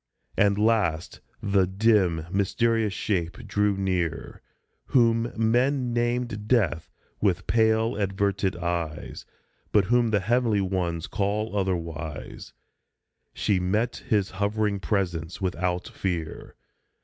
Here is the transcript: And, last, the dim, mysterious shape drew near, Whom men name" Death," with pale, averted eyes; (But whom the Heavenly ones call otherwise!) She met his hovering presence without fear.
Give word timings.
And, 0.35 0.57
last, 0.57 1.21
the 1.43 1.67
dim, 1.67 2.25
mysterious 2.31 2.91
shape 2.91 3.45
drew 3.45 3.77
near, 3.77 4.41
Whom 4.85 5.31
men 5.37 5.93
name" 5.93 6.25
Death," 6.25 6.89
with 7.21 7.45
pale, 7.45 7.95
averted 7.95 8.55
eyes; 8.55 9.27
(But 9.71 9.85
whom 9.93 10.07
the 10.09 10.21
Heavenly 10.21 10.59
ones 10.59 11.05
call 11.05 11.55
otherwise!) 11.55 12.51
She 13.35 13.59
met 13.59 13.97
his 14.09 14.31
hovering 14.31 14.79
presence 14.79 15.39
without 15.39 15.87
fear. 15.89 16.55